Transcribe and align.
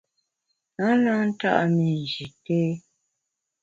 A 0.85 0.89
na 1.03 1.13
nta’ 1.31 1.51
mi 1.75 1.87
Nji 2.01 2.25
té. 2.43 2.59